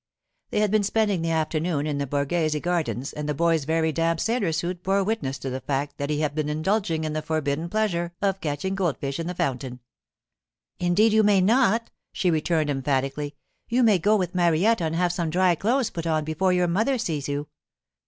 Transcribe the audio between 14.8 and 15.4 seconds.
and have some